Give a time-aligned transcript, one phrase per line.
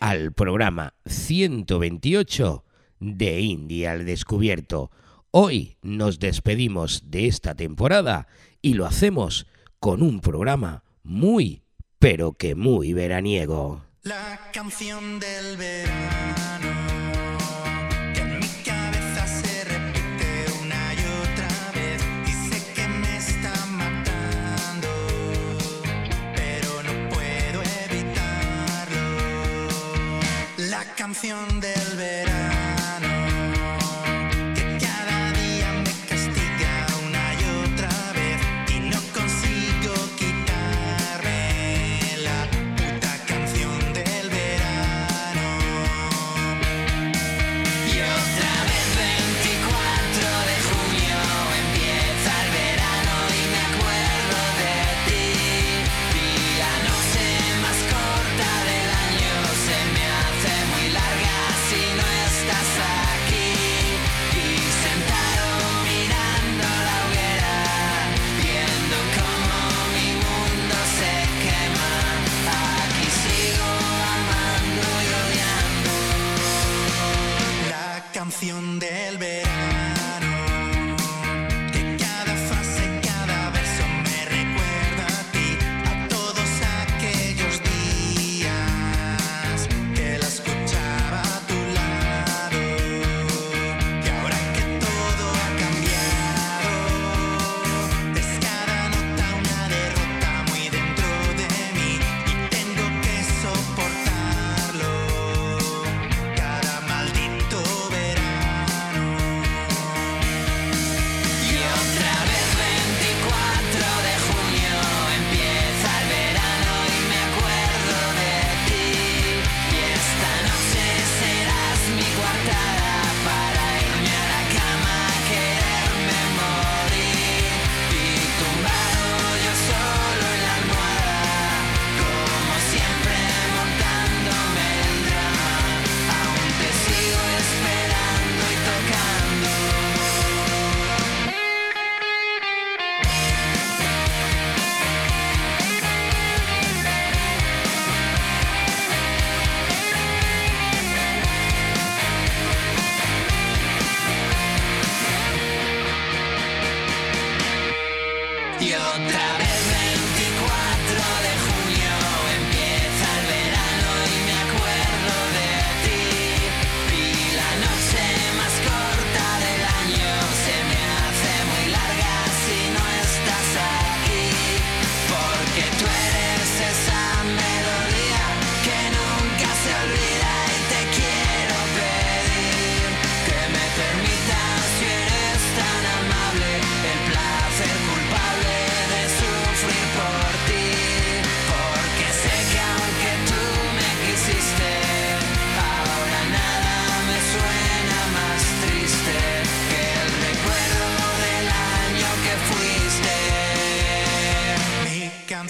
[0.00, 2.64] al programa 128
[3.00, 4.90] de India al Descubierto.
[5.30, 8.26] Hoy nos despedimos de esta temporada
[8.62, 9.46] y lo hacemos
[9.78, 11.62] con un programa muy,
[11.98, 13.84] pero que muy veraniego.
[14.02, 16.57] La canción del verano
[31.08, 31.77] canción del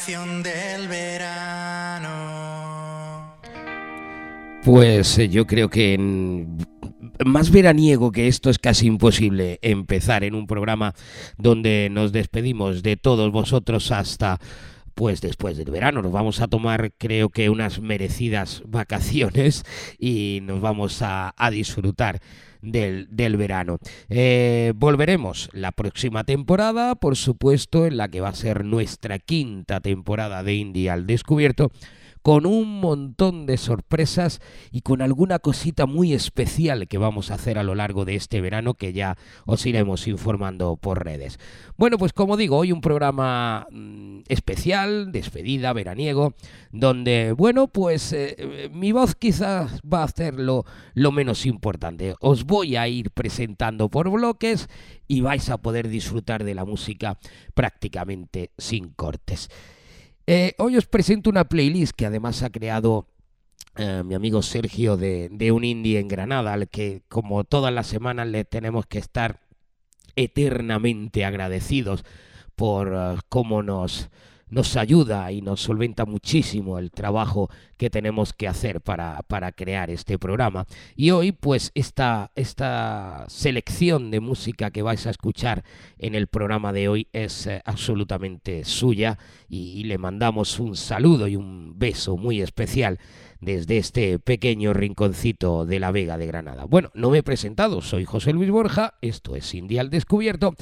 [0.08, 2.06] del verano.
[4.64, 5.98] Pues eh, yo creo que
[7.26, 10.94] más veraniego que esto es casi imposible empezar en un programa
[11.36, 14.38] donde nos despedimos de todos vosotros hasta
[14.94, 16.00] pues después del verano.
[16.00, 19.62] Nos vamos a tomar creo que unas merecidas vacaciones
[19.98, 22.22] y nos vamos a disfrutar
[22.62, 23.78] del, del verano.
[24.08, 29.80] Eh, volveremos la próxima temporada, por supuesto, en la que va a ser nuestra quinta
[29.80, 31.70] temporada de Indie al Descubierto
[32.28, 37.56] con un montón de sorpresas y con alguna cosita muy especial que vamos a hacer
[37.56, 39.16] a lo largo de este verano que ya
[39.46, 41.40] os iremos informando por redes.
[41.78, 46.34] Bueno, pues como digo, hoy un programa mm, especial, despedida, veraniego,
[46.70, 52.14] donde, bueno, pues eh, mi voz quizás va a hacer lo, lo menos importante.
[52.20, 54.68] Os voy a ir presentando por bloques
[55.06, 57.18] y vais a poder disfrutar de la música
[57.54, 59.48] prácticamente sin cortes.
[60.30, 63.08] Eh, hoy os presento una playlist que además ha creado
[63.78, 68.28] eh, mi amigo Sergio de, un indie en Granada, al que como todas las semanas
[68.28, 69.40] le tenemos que estar
[70.16, 72.04] eternamente agradecidos
[72.56, 74.10] por uh, cómo nos,
[74.50, 79.90] nos ayuda y nos solventa muchísimo el trabajo que tenemos que hacer para, para crear
[79.90, 80.66] este programa.
[80.96, 85.64] Y hoy, pues, esta, esta selección de música que vais a escuchar
[85.98, 89.18] en el programa de hoy es eh, absolutamente suya
[89.48, 92.98] y, y le mandamos un saludo y un beso muy especial
[93.40, 96.64] desde este pequeño rinconcito de la Vega de Granada.
[96.64, 100.54] Bueno, no me he presentado, soy José Luis Borja, esto es India al Descubierto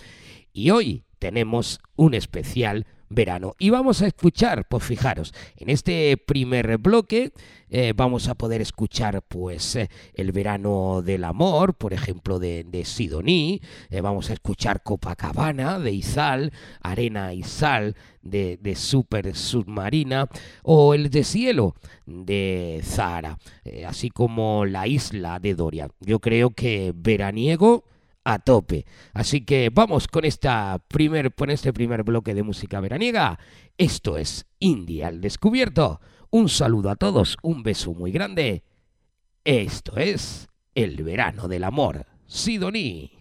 [0.52, 3.54] y hoy tenemos un especial verano.
[3.58, 7.32] Y vamos a escuchar, pues fijaros, en este primer bloque
[7.68, 12.84] eh, vamos a poder escuchar pues eh, el verano del amor, por ejemplo, de, de
[12.84, 13.60] Sidoní,
[13.90, 20.28] eh, vamos a escuchar Copacabana de Izal, Arena y Sal de, de Super Submarina,
[20.62, 21.74] o el de Cielo
[22.06, 23.38] de Zahara,
[23.86, 25.88] así como la isla de Doria.
[26.00, 27.84] Yo creo que veraniego
[28.26, 28.84] a tope.
[29.14, 30.24] Así que vamos con
[30.88, 33.38] primer, con este primer bloque de música veraniega.
[33.78, 36.00] Esto es India al descubierto.
[36.30, 38.64] Un saludo a todos, un beso muy grande.
[39.44, 42.04] Esto es el verano del amor.
[42.26, 43.12] Sidoní.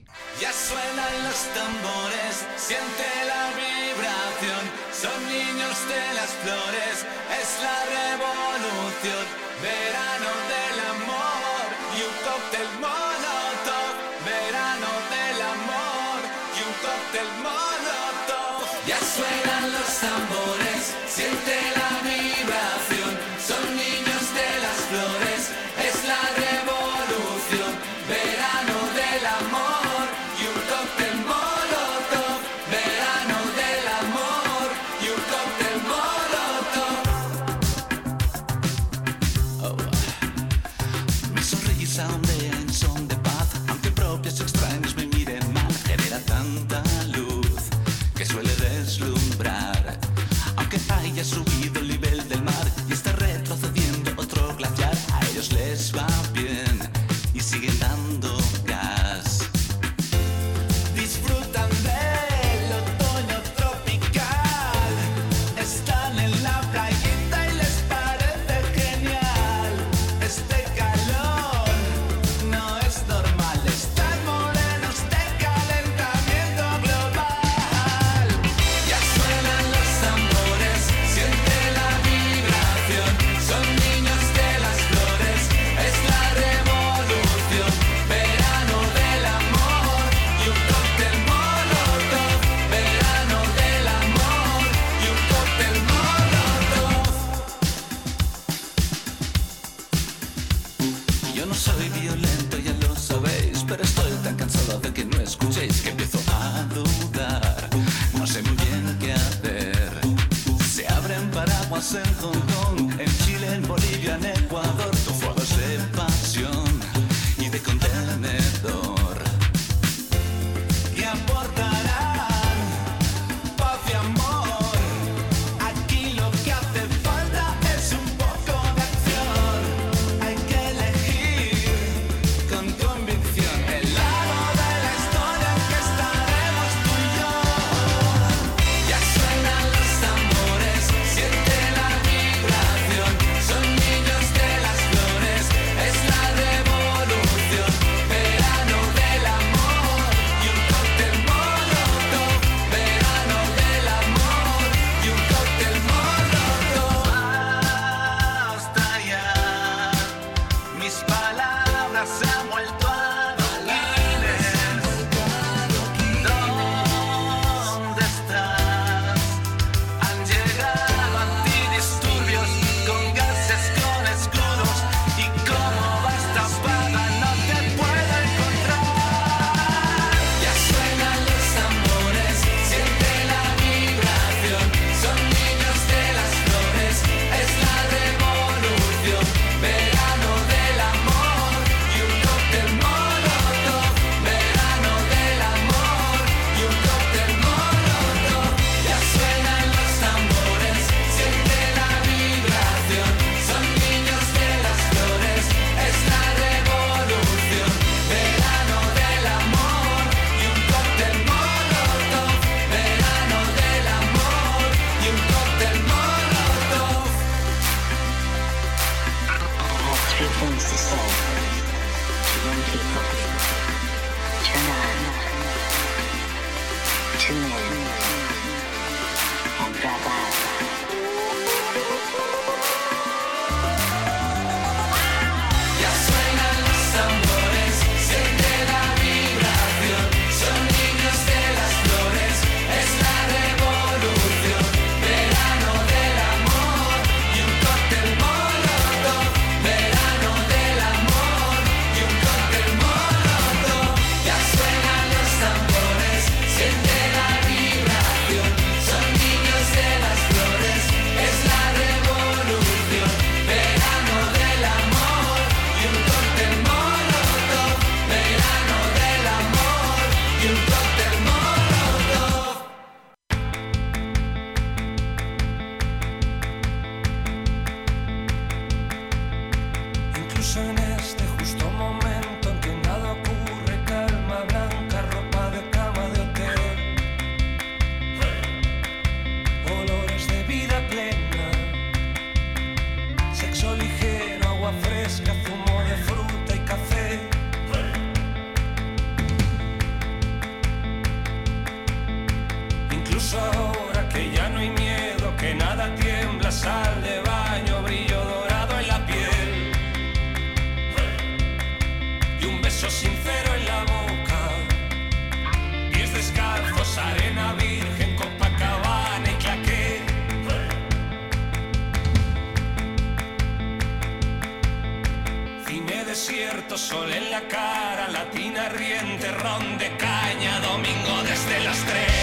[326.86, 332.15] sol en la cara, latina riente, ron de caña, domingo desde las tres.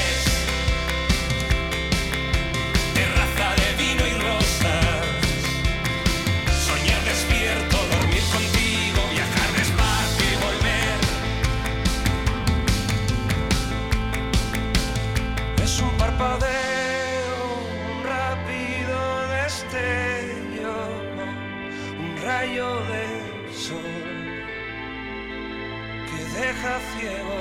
[26.63, 27.39] deja ciego.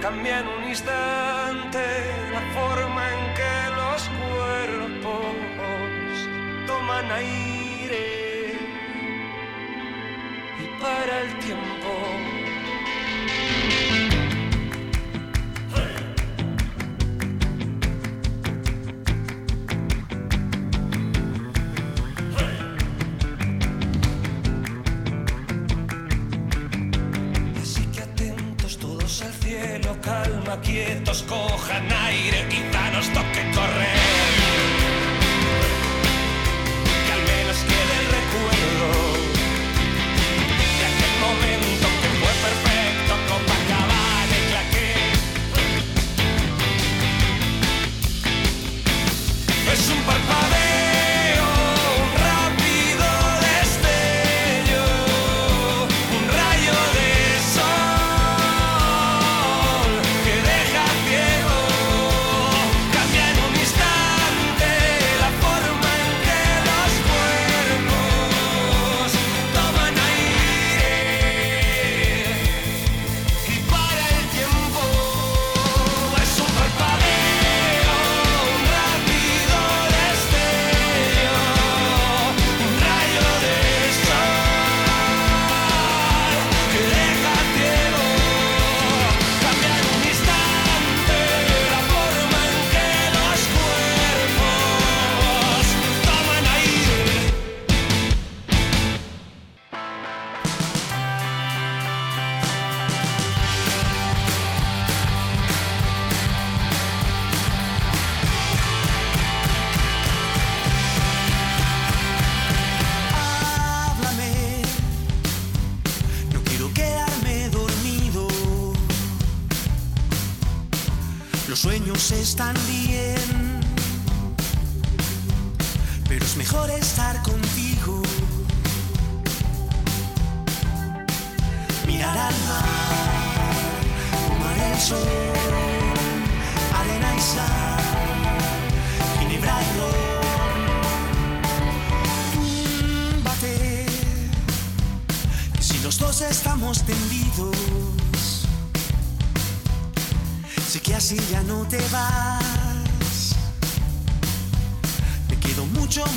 [0.00, 1.84] Cambia en un instante
[2.32, 5.26] la forma en que los cuerpos
[6.66, 8.54] toman aire
[10.60, 12.33] y para el tiempo.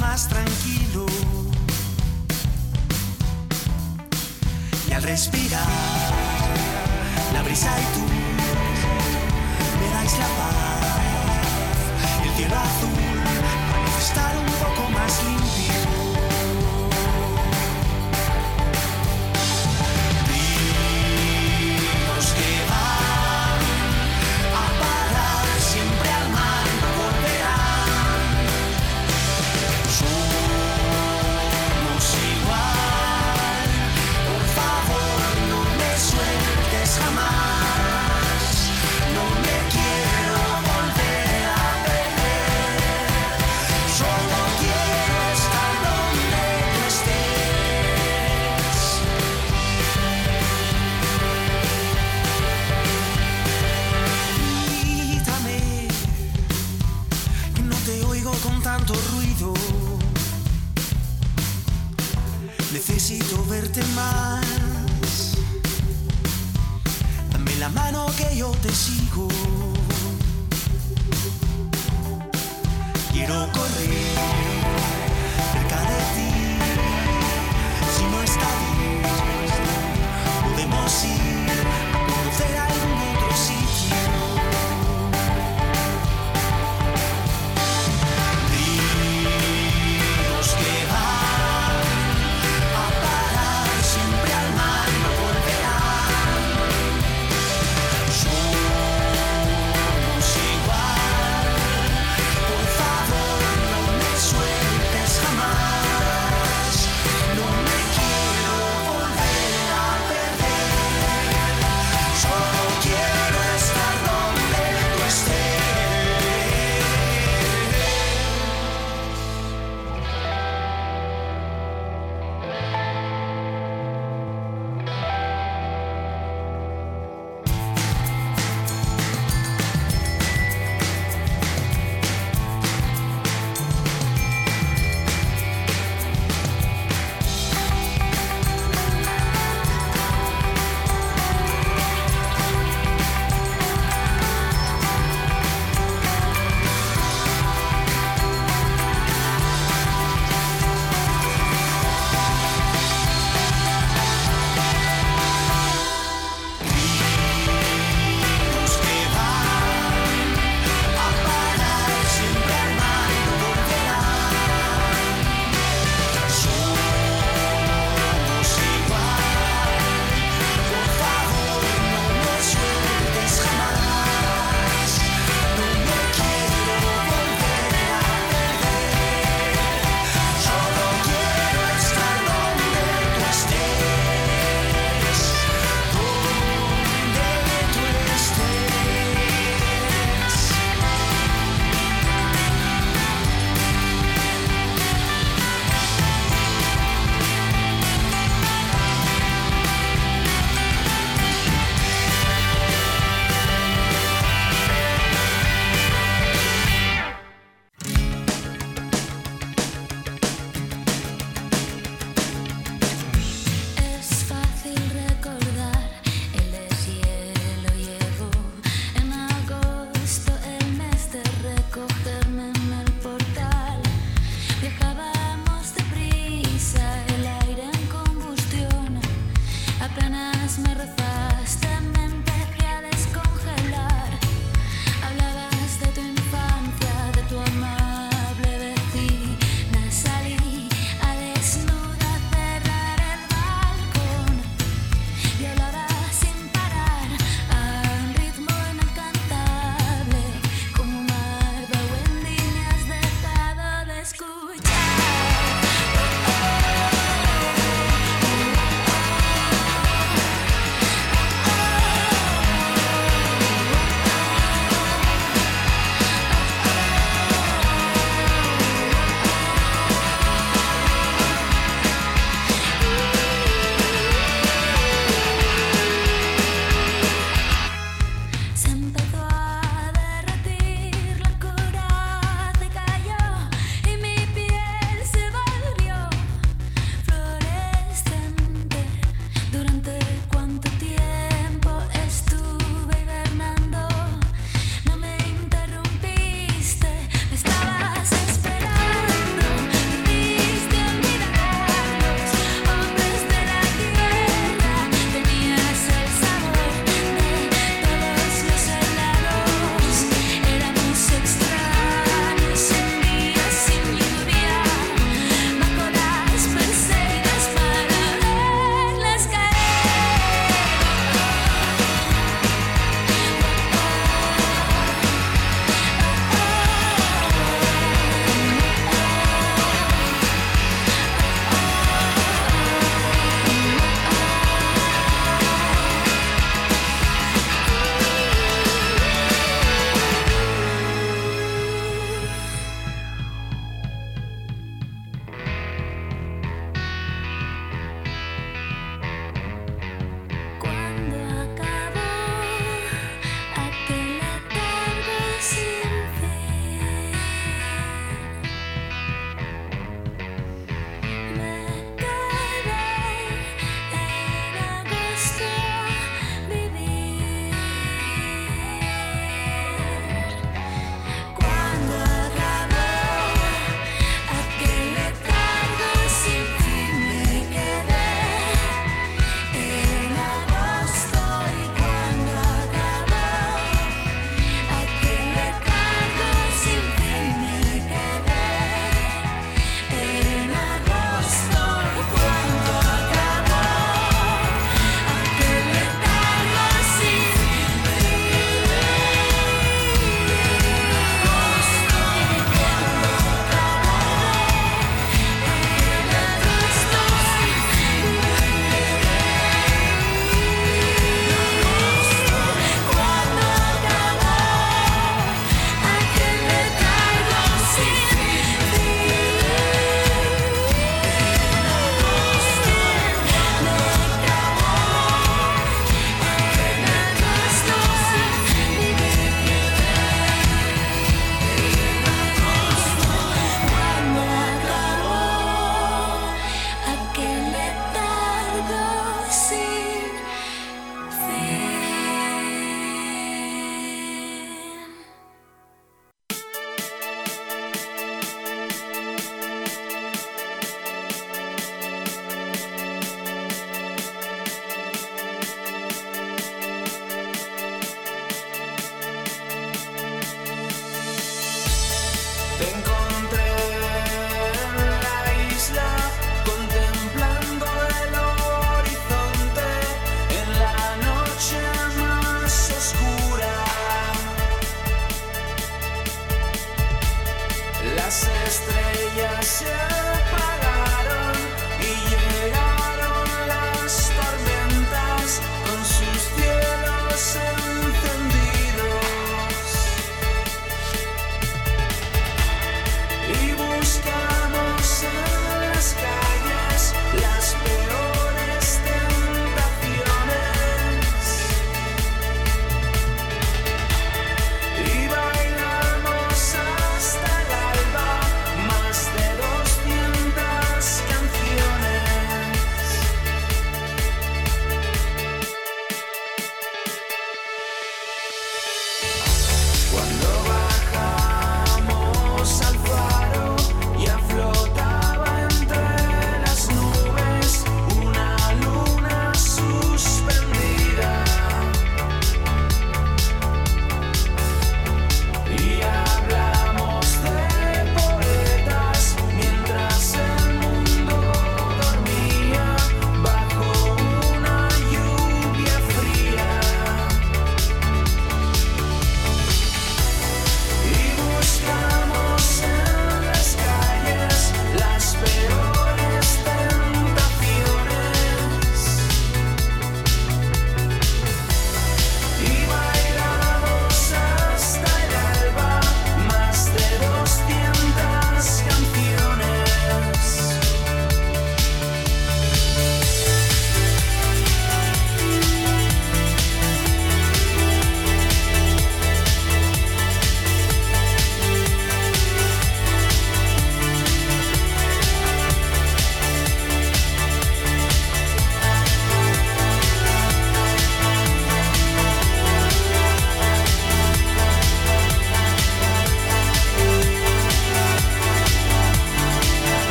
[0.00, 1.06] más tranquilo.
[4.88, 5.66] Y al respirar,
[7.32, 8.00] la brisa y tú
[9.80, 10.54] me dais la paz.
[12.24, 12.90] El cielo azul,
[13.72, 15.43] manifestar un poco más limpio.
[68.04, 69.03] の芸よ弟子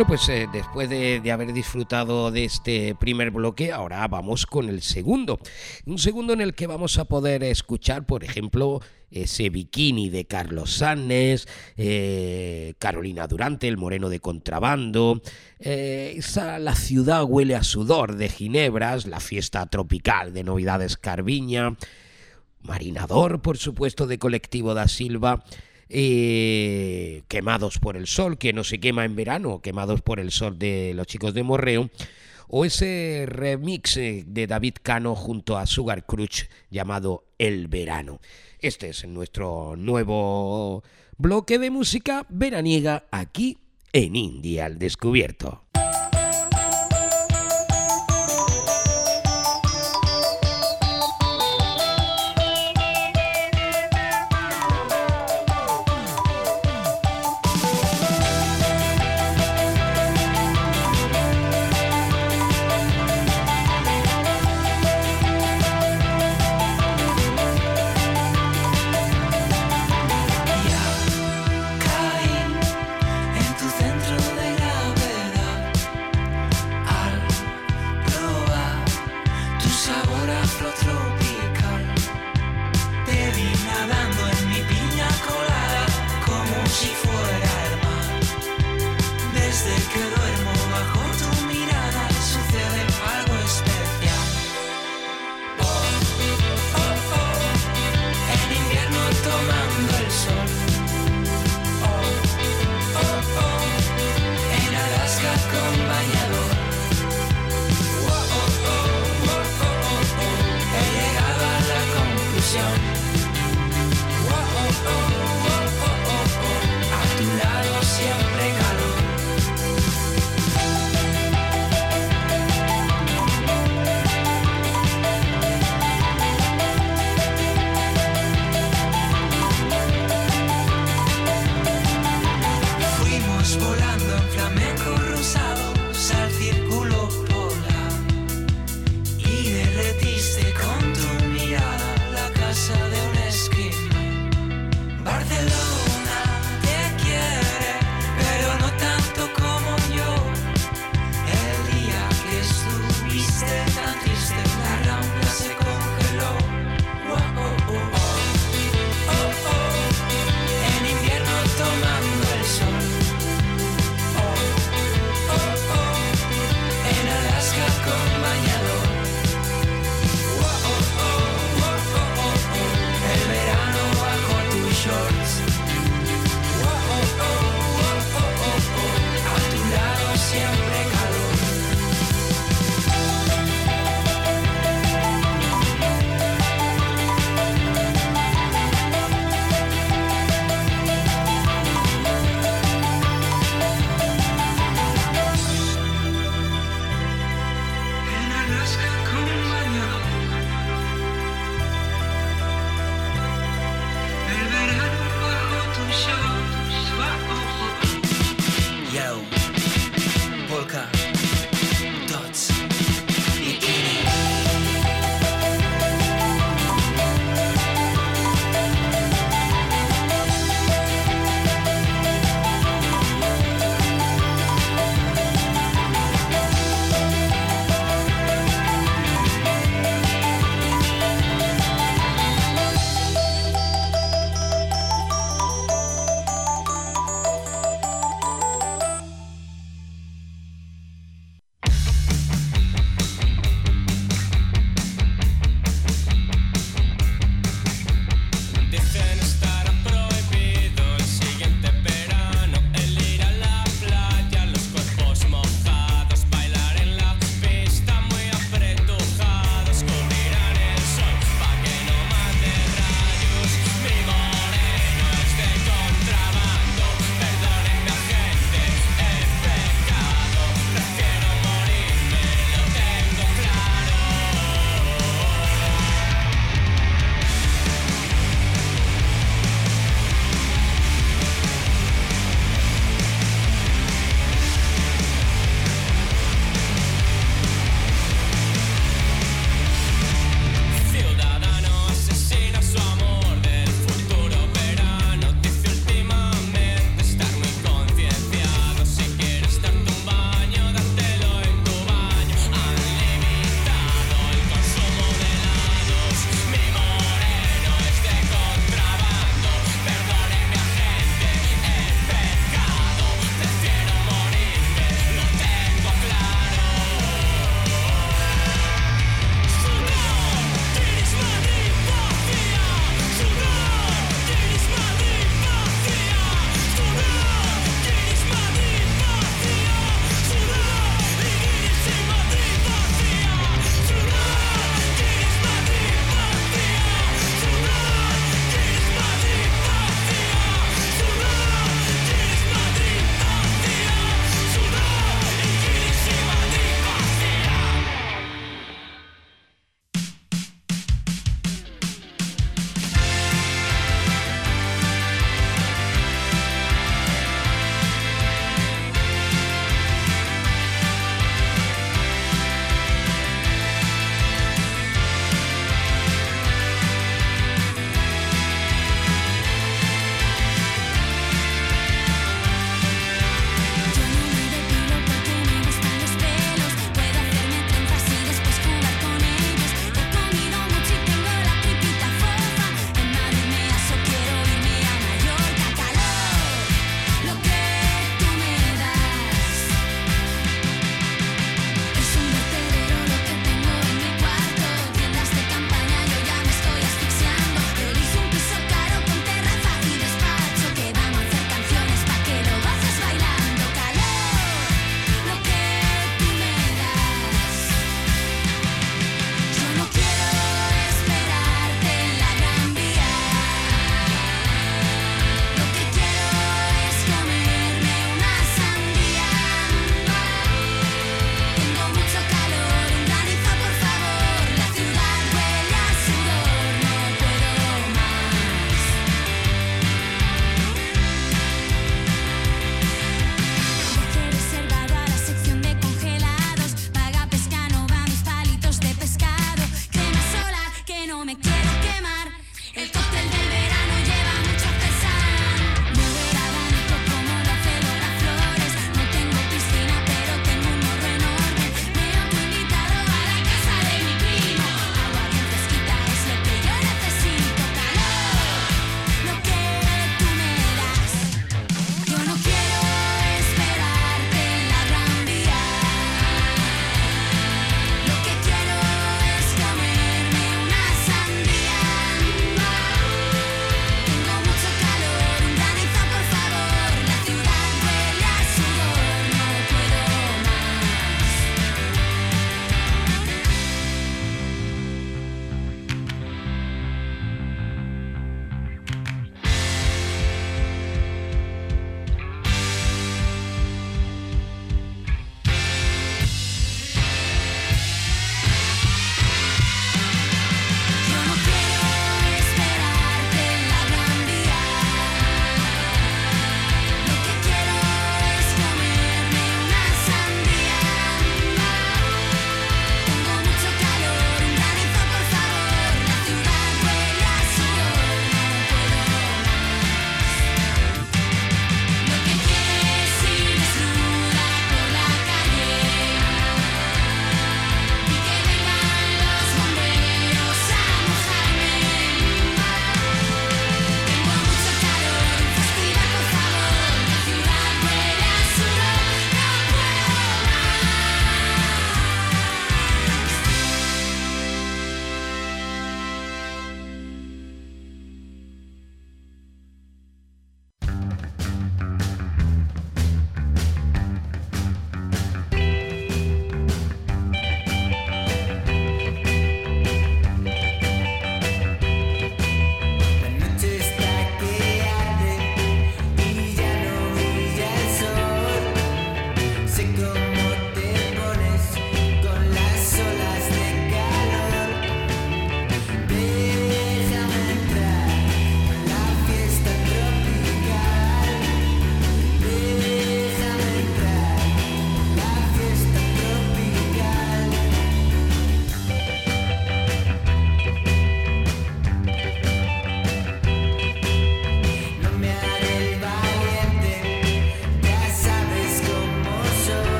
[0.00, 4.80] Bueno, pues eh, después de, haber disfrutado de este primer bloque, ahora vamos con el
[4.80, 5.38] segundo.
[5.84, 10.72] Un segundo en el que vamos a poder escuchar, por ejemplo, ese bikini de Carlos
[10.72, 15.20] Sannes, eh, Carolina Durante, el moreno de contrabando,
[15.58, 21.76] eh, esa La ciudad huele a sudor de Ginebras, la fiesta tropical de Novedades Carviña,
[22.62, 25.44] Marinador, por supuesto, de Colectivo da Silva,
[25.90, 30.58] eh, Quemados por el Sol, que no se quema en verano, Quemados por el Sol
[30.58, 31.90] de los chicos de Morreo,
[32.48, 38.20] o ese remix eh, de David Cano junto a Sugar Crush llamado El Verano.
[38.60, 40.82] Este es nuestro nuevo
[41.16, 43.58] bloque de música veraniega aquí
[43.92, 45.69] en India al Descubierto.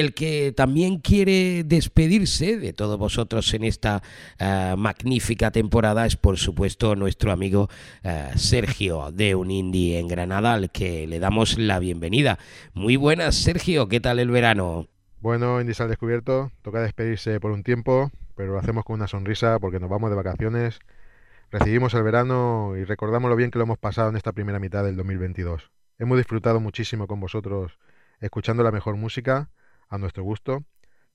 [0.00, 4.02] El que también quiere despedirse de todos vosotros en esta
[4.38, 7.68] eh, magnífica temporada es, por supuesto, nuestro amigo
[8.02, 12.38] eh, Sergio de Un Indie en Granada, al que le damos la bienvenida.
[12.72, 14.86] Muy buenas, Sergio, ¿qué tal el verano?
[15.20, 19.58] Bueno, Indies al descubierto, toca despedirse por un tiempo, pero lo hacemos con una sonrisa
[19.58, 20.78] porque nos vamos de vacaciones,
[21.50, 24.82] recibimos el verano y recordamos lo bien que lo hemos pasado en esta primera mitad
[24.82, 25.70] del 2022.
[25.98, 27.78] Hemos disfrutado muchísimo con vosotros
[28.20, 29.50] escuchando la mejor música,
[29.90, 30.64] a nuestro gusto,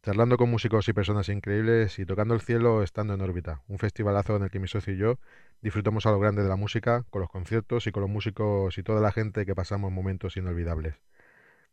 [0.03, 3.63] charlando con músicos y personas increíbles y tocando el cielo estando en órbita.
[3.67, 5.17] Un festivalazo en el que mi socio y yo
[5.61, 8.83] disfrutamos a lo grande de la música, con los conciertos y con los músicos y
[8.83, 10.95] toda la gente que pasamos momentos inolvidables.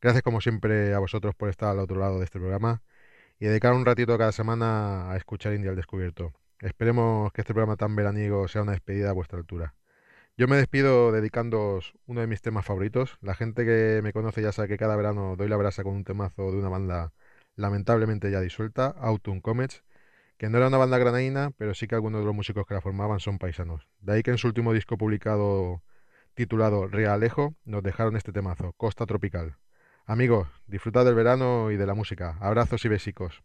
[0.00, 2.82] Gracias como siempre a vosotros por estar al otro lado de este programa
[3.38, 6.32] y dedicar un ratito cada semana a escuchar Indie al Descubierto.
[6.60, 9.74] Esperemos que este programa tan veraniego sea una despedida a vuestra altura.
[10.38, 13.18] Yo me despido dedicándoos uno de mis temas favoritos.
[13.20, 16.04] La gente que me conoce ya sabe que cada verano doy la brasa con un
[16.04, 17.12] temazo de una banda
[17.54, 19.84] lamentablemente ya disuelta, Autumn Comets,
[20.38, 22.80] que no era una banda granadina, pero sí que algunos de los músicos que la
[22.80, 23.86] formaban son paisanos.
[24.00, 25.82] De ahí que en su último disco publicado
[26.34, 29.58] titulado Realejo nos dejaron este temazo, Costa Tropical.
[30.06, 32.38] Amigos, disfrutad del verano y de la música.
[32.40, 33.42] Abrazos y besicos.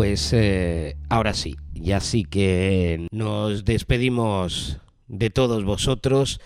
[0.00, 4.78] Pues eh, ahora sí, ya sí que nos despedimos
[5.08, 6.40] de todos vosotros,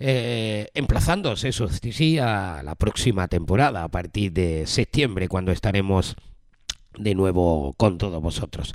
[0.00, 6.16] eh, eso sí, a la próxima temporada, a partir de septiembre, cuando estaremos
[6.98, 8.74] de nuevo con todos vosotros.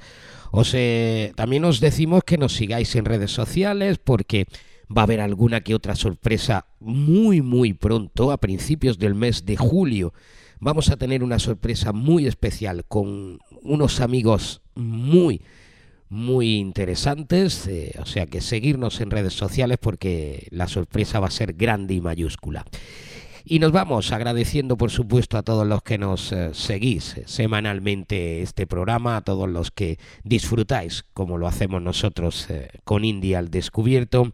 [0.52, 4.46] Os, eh, también os decimos que nos sigáis en redes sociales porque
[4.90, 9.58] va a haber alguna que otra sorpresa muy muy pronto, a principios del mes de
[9.58, 10.14] julio.
[10.60, 15.42] Vamos a tener una sorpresa muy especial con unos amigos muy
[16.10, 21.32] muy interesantes, eh, o sea que seguirnos en redes sociales porque la sorpresa va a
[21.32, 22.66] ser grande y mayúscula.
[23.50, 28.68] Y nos vamos agradeciendo, por supuesto, a todos los que nos eh, seguís semanalmente este
[28.68, 34.32] programa, a todos los que disfrutáis, como lo hacemos nosotros eh, con India al descubierto.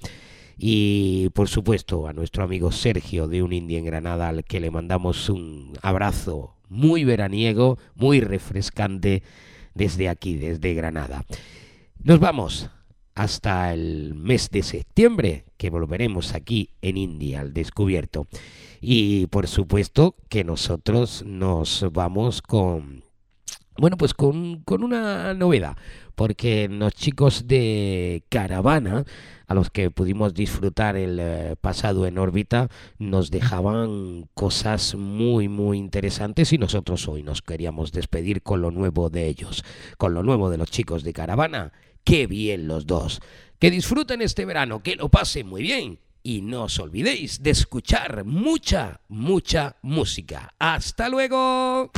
[0.57, 4.71] Y por supuesto a nuestro amigo Sergio de Un India en Granada, al que le
[4.71, 9.23] mandamos un abrazo muy veraniego, muy refrescante
[9.73, 11.25] desde aquí, desde Granada.
[12.03, 12.69] Nos vamos
[13.15, 18.27] hasta el mes de septiembre, que volveremos aquí en India al descubierto.
[18.81, 23.03] Y por supuesto que nosotros nos vamos con,
[23.77, 25.77] bueno, pues con, con una novedad,
[26.15, 29.03] porque los chicos de Caravana,
[29.47, 32.69] a los que pudimos disfrutar el eh, pasado en órbita,
[32.99, 39.09] nos dejaban cosas muy, muy interesantes y nosotros hoy nos queríamos despedir con lo nuevo
[39.09, 39.63] de ellos,
[39.97, 41.73] con lo nuevo de los chicos de Caravana.
[42.03, 43.21] Qué bien los dos.
[43.59, 45.99] Que disfruten este verano, que lo pasen muy bien.
[46.25, 50.53] Y no os olvidéis de escuchar mucha, mucha música.
[50.57, 51.91] ¡Hasta luego!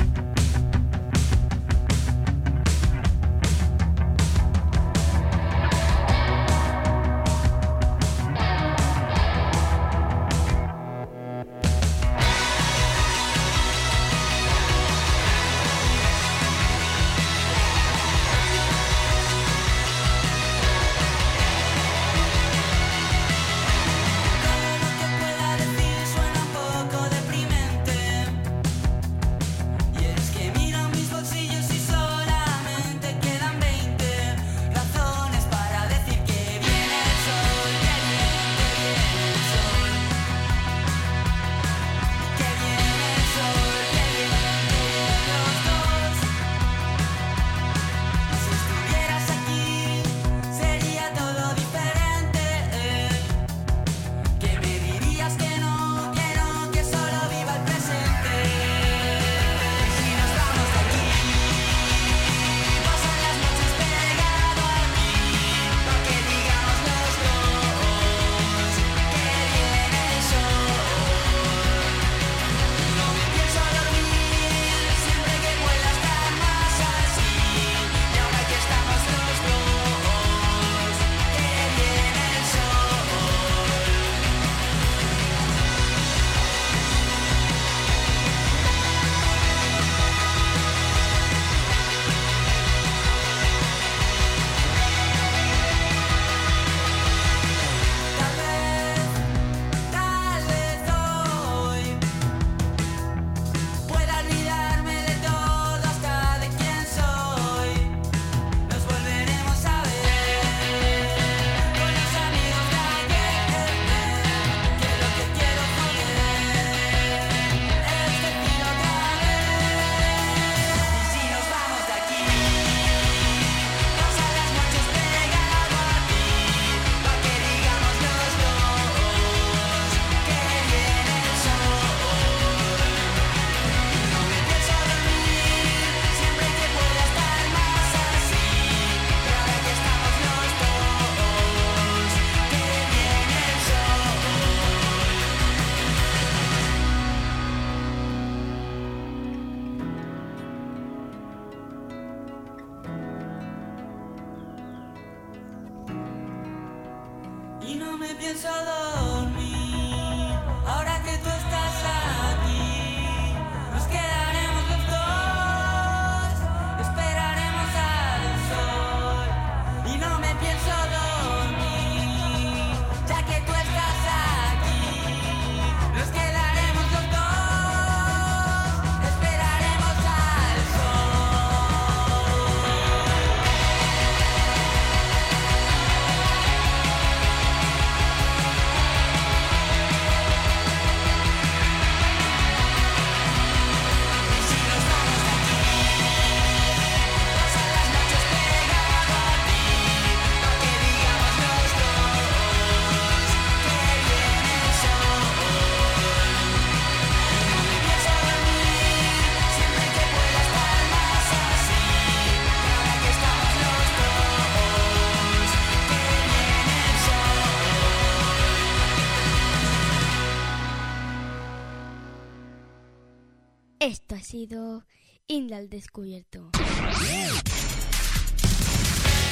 [224.25, 224.83] Sido
[225.27, 226.49] Inda al Descubierto.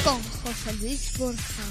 [0.04, 1.63] Con José Luis Borja.